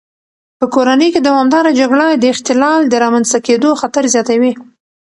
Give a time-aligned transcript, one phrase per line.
[0.59, 4.51] په کورنۍ کې دوامداره جګړه د اختلال د رامنځته کېدو خطر زیاتوي.